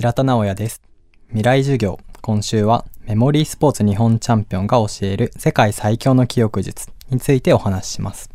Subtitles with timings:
[0.00, 0.80] 平田直也です。
[1.28, 1.98] 未来授業。
[2.22, 8.30] 今週はメモリースポーツ日本チャンピオンが教える世界最強の記憶術についてお話しします。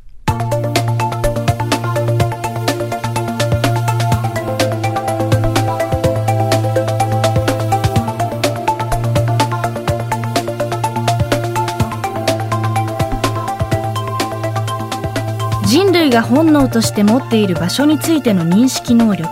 [15.66, 19.28] 人類が本能として持っている場所についての認識能力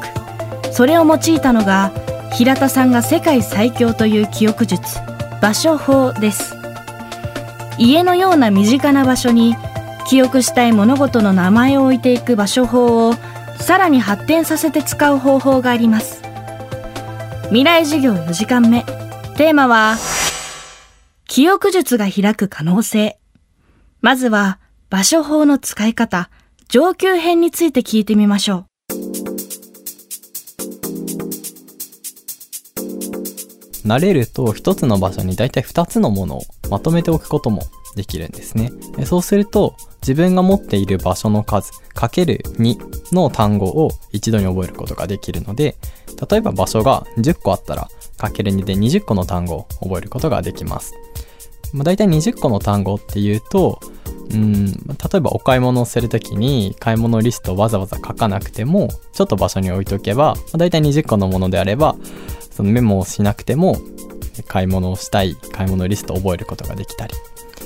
[0.71, 1.91] それを用いたのが
[2.35, 4.99] 平田さんが世界最強という記憶術
[5.41, 6.55] 場所法です。
[7.77, 9.55] 家のような身近な場所に
[10.07, 13.13] 記憶したい物事の名前を置いていく場所法を
[13.59, 16.21] さらに発展させて使う方法があります。
[17.45, 18.83] 未来授業4時間目。
[19.37, 19.95] テーマは
[21.27, 23.19] 記憶術が開く可能性。
[24.01, 24.59] まずは
[24.89, 26.29] 場所法の使い方
[26.67, 28.72] 上級編について聞いてみましょう。
[33.85, 37.63] 慣れると一つの場所に大体二つのものをまとめておくことも
[37.95, 38.71] できるんですね。
[39.05, 45.75] そうすると自分が持っている場所の数かける2の単語を一度に覚えることができるので
[46.29, 50.93] 例えば場所が10個あったらかける2で20個の単語を覚えることができます。
[51.73, 53.79] まあ、大体20個の単語っていうと
[54.31, 54.73] うん例
[55.15, 61.95] えばお買い物をするときに買い物リストをわざわざ書かなくてもちょっと場所に置いとけば、まあ、大体20個のものであれば
[62.53, 63.77] そのメモをしなくても
[64.47, 67.13] 買い物をしたい買い物リストを覚えることができたり。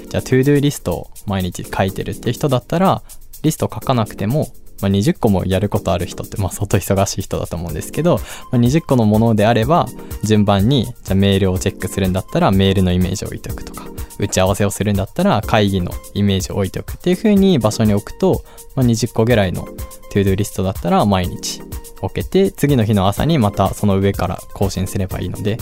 [0.09, 3.01] じゃあ ToDo リストを毎日書いてるっていう人だったら
[3.43, 4.47] リスト書かなくても、
[4.81, 8.17] まあ、20個もやることある人ってまあ相当忙しい人だと思うんですけど、
[8.51, 9.87] まあ、20個のものであれば
[10.23, 13.85] 順番にじゃあメールをチェックするんだったらメールのイメージを置いておくとか
[14.19, 18.43] 打ち合わせをするんだったら会議のイメージを置いておくっていう風に場所に置くと、
[18.75, 19.67] まあ、20個ぐらいの
[20.11, 21.61] ToDo リストだったら毎日
[22.01, 25.57] 置けて次の日の朝にまたその上から更新すればいいので、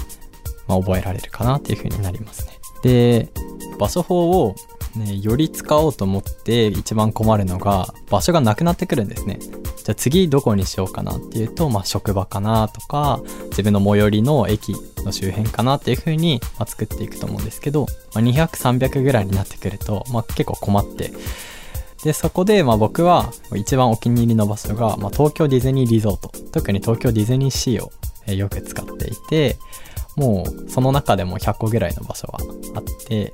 [0.68, 2.54] まあ、覚えられるかなっていう風になりますね。
[2.84, 3.30] で
[3.80, 4.56] 場所法を、
[4.96, 9.40] ね、より使おうと思って一番困るのが場所がなくなってくるんですね。
[9.86, 14.74] じゃあ次どこにしようかなっていうと、まあ、職場かなとか自分の最寄りの駅
[15.06, 17.86] の周辺かなっていう風に、作っていくと思うんですけど、
[18.16, 21.12] まあ、200300ぐらいになってくると、まあ、結構困って
[22.06, 27.92] でそこでまあ僕は一番お気に入りの場所が、まあ、東京ディズニーリゾート特に東京ディズニーシーを
[28.32, 29.58] よく使っていて
[30.16, 32.40] もうその中でも100個ぐらいの場所は
[32.76, 33.34] あって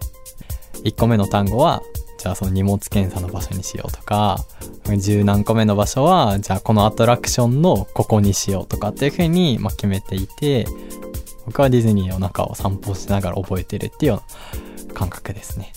[0.85, 1.81] 1個目の単語は
[2.17, 4.37] じゃあその荷物検査の場所にしようとか
[4.97, 10.65] 十何個目の場所はじゃあこのアトラクションのここにしようとかっていう風にま決めていて
[11.45, 14.23] 僕はディズニーの中を散歩しながら覚えてるっていうよ
[14.85, 15.73] うな感覚ですね。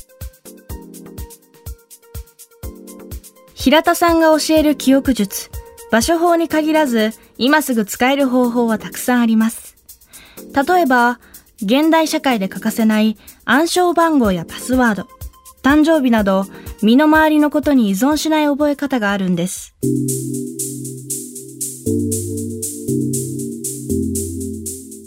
[3.65, 5.49] 平田さんが教える記憶術。
[5.91, 9.75] 場所法に限らず今すぐ使える方法はたくさんあります。
[10.55, 11.19] 例えば
[11.63, 13.17] 現代社会で欠かせない
[13.47, 15.09] 暗証番号やパスワード。
[15.63, 16.45] 誕生日など
[16.83, 19.75] 身の回りのことに依存しない覚え方があるんです。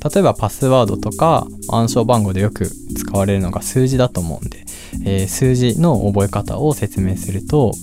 [0.04, 4.66] 例えばパスワードとか暗証番号でよく使われるのが数字だと思うんで、
[5.06, 7.74] えー、数字の覚え方を説明すると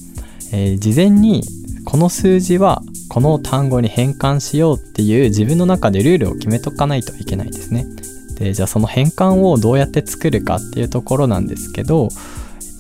[0.53, 1.43] えー、事前に
[1.85, 7.87] この数字はこの単語に変換しようっていう自分の中でルールを決めとかないといけないですね。
[8.39, 12.09] でじゃあその変換をどうやって作るかっていうところなんですけど、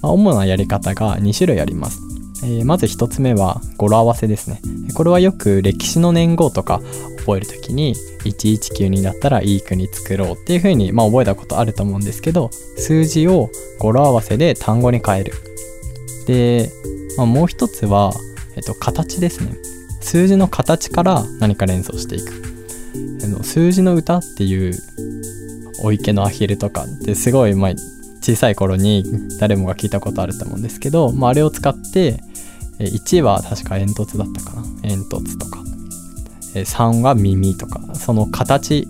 [0.02, 2.00] まあ、主なやり方が2種類あります。
[2.42, 4.60] えー、まず1つ目は語呂合わせですね。
[4.94, 6.81] これはよく歴史の年号とか
[7.19, 7.94] 覚える時に
[8.25, 15.32] 1192だったらいい国作ろうっていう風にまあ覚えたことあると思うんですけど数字を語呂合わせで単語に変える。
[16.26, 16.70] で
[17.16, 18.12] まあ、もう一つは、
[18.56, 19.54] えっと、形ですね。
[20.00, 22.42] 数字の形から何か連想していく。
[23.25, 24.75] あの数字の歌っていう
[25.82, 27.70] お池のアヒルとかってすごい、まあ、
[28.20, 29.04] 小さい頃に
[29.38, 32.20] 誰もが聞いたことあると思うんですけど、まあ、あれを使って
[32.78, 35.62] 1は確か煙突だったかな煙突とか
[36.54, 38.86] 3は耳とかその形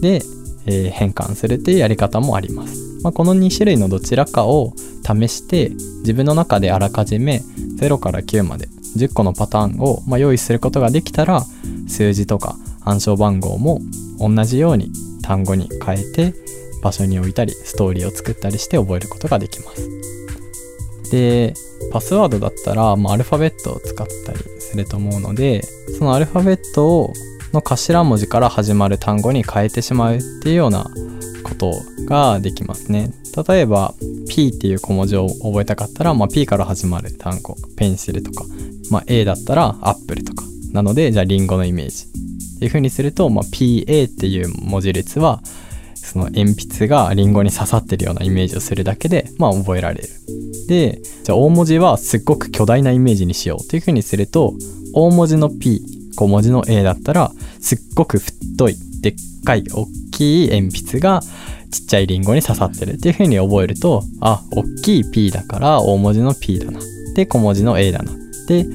[0.00, 0.22] で
[0.66, 3.00] 変換するっていうやり方もあります。
[3.02, 4.72] まあ、この2種類のどちらかを
[5.06, 5.70] 試して
[6.00, 7.42] 自分の中であらかじめ
[7.78, 8.66] 0から9まで
[8.96, 11.42] 10個のパターンを、ま、用意することができたら
[11.86, 13.80] 数字とか暗証番号も
[14.18, 14.90] 同じように
[15.22, 16.34] 単語に変えて
[16.82, 19.88] 場所に置いたりストーリーを作ったりして覚えることができます。
[21.10, 21.54] で
[21.92, 25.62] パスワードだったら、まあ、アルファベットを使ったりすると思うので
[25.98, 27.12] そのアルファベットを
[27.52, 30.90] の頭文字から始まる単語に変えてしまうっていうような
[31.44, 31.72] こと
[32.04, 33.10] ができますね。
[33.42, 33.94] 例えば
[34.28, 38.44] P っていう小文字を覚えたかったら、まあ、P から始まる単語ペンシルとか、
[38.90, 40.44] まあ、A だったらアップルとか。
[40.72, 42.06] なのでじゃあリンゴのイメージ。
[42.56, 45.42] っていう風にすると、まあ、PA っていう文字列は
[45.94, 50.08] その鉛筆がリンゴに刺さってるようなイメージをするだけで、まあ、覚えられる。
[50.68, 53.64] で、じゃあ大文字はすっごく巨大なイメージにしよう。
[53.64, 54.54] っていう風にすると、
[54.94, 55.82] 大文字の P、
[56.16, 59.86] 小文字の A だったら、すっごく太い、でっかい、大
[60.16, 61.20] きい鉛筆が
[61.70, 66.80] ちっちゃいリンゴに刺さってるっていう風に覚えると、あ、大きい P だから大文字の P だな。
[67.14, 68.12] で、小文字の A だな。
[68.48, 68.66] で、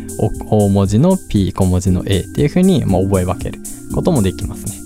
[0.49, 3.59] 大文字の P、小文字の A っていう風に、まあ、覚え分ける
[3.95, 4.81] こともできますね。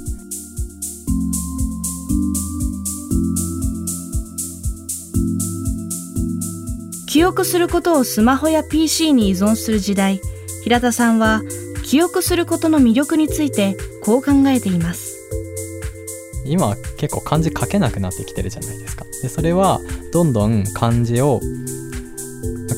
[7.16, 10.20] 記憶することをスマホや PC に依存する時代
[10.66, 11.42] 平田さんは
[11.86, 15.05] 記憶することの魅力についてこう考えています
[16.46, 19.06] 今結構漢字書けなくなってきてるじゃないですか。
[19.22, 19.80] でそれは
[20.14, 21.40] どんどん漢字を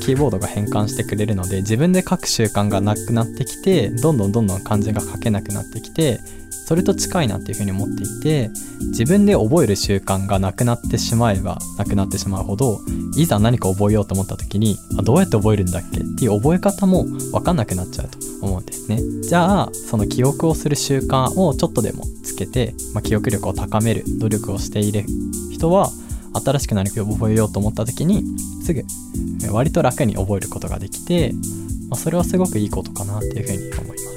[0.02, 8.50] キーボードが変換してくれるので自分で書く習慣がなくなってきてどんどんどんどん漢字が書けなくなってきてそれと近いなっていうふうに思っていて
[8.92, 12.80] 自分で覚える習慣がなくなってしまえばなくなってしまうほど
[13.18, 16.00] いざ何か覚えようと思った時にあどうやって覚えるんだっけ？
[16.00, 18.18] っていう覚え方も分かんなくなっちゃうと。
[18.42, 19.00] 思うんですね。
[19.22, 25.06] じゃあその記憶をする習慣をちょっとでもつけて、まあ、記憶力を高める努力をしている
[25.52, 25.90] 人は
[26.34, 28.24] 新しく何か覚えようと思った時に
[28.64, 28.84] すぐ
[29.52, 31.34] 割と楽に覚えることができて、
[31.90, 34.08] まあ、それはすごくいいことかなっていうふうに思います。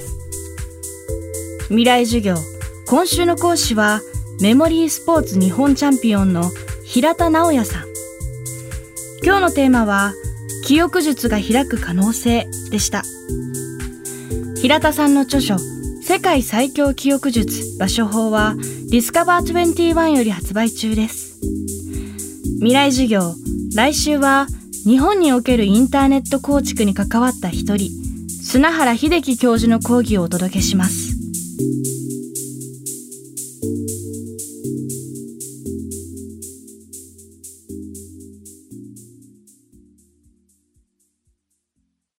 [1.67, 2.35] 未来授業。
[2.87, 4.01] 今週の講師は
[4.41, 6.43] メモリースポーツ日本チャンピオンの
[6.85, 7.85] 平田直也さん。
[9.23, 10.13] 今日のテーマは
[10.65, 13.03] 記憶術が開く可能性でした。
[14.61, 15.57] 平田さんの著書
[16.03, 18.53] 世界最強記憶術場所法は
[18.91, 21.39] ディスカバー21より発売中です
[22.59, 23.33] 未来授業
[23.75, 24.45] 来週は
[24.85, 27.89] 日本におけるインターネット構築に関わった一人
[28.29, 31.11] 砂原秀樹教授の講義をお届けします。